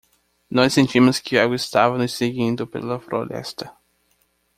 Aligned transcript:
Nós 0.49 0.73
sentimos 0.73 1.19
que 1.19 1.37
algo 1.37 1.53
estava 1.53 1.95
nos 1.95 2.13
seguindo 2.13 2.65
pela 2.65 2.99
floresta. 2.99 3.71